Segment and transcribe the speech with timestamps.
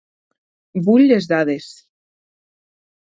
[0.87, 1.69] Vull les dades.